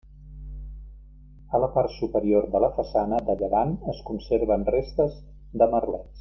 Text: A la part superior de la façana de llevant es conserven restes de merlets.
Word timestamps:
A 1.57 1.61
la 1.63 1.69
part 1.75 1.93
superior 1.97 2.47
de 2.55 2.61
la 2.65 2.69
façana 2.79 3.21
de 3.29 3.37
llevant 3.43 3.77
es 3.95 4.01
conserven 4.09 4.65
restes 4.79 5.21
de 5.63 5.71
merlets. 5.77 6.07